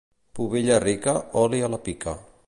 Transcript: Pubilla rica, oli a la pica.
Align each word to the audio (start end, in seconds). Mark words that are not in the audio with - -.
Pubilla 0.33 0.79
rica, 0.79 1.27
oli 1.33 1.61
a 1.61 1.67
la 1.67 1.77
pica. 1.77 2.17